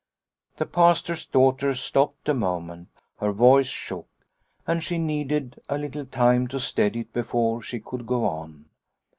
The 0.57 0.65
Pastor's 0.65 1.27
daughter 1.27 1.75
stopped 1.75 2.27
a 2.27 2.33
moment. 2.33 2.87
Her 3.19 3.31
voice 3.31 3.67
shook, 3.67 4.07
and 4.65 4.83
she 4.83 4.97
needed 4.97 5.61
a 5.69 5.77
little 5.77 6.07
time 6.07 6.47
to 6.47 6.59
steady 6.59 7.01
it 7.01 7.13
before" 7.13 7.61
she 7.61 7.79
could 7.79 8.07
go 8.07 8.25
on. 8.25 8.65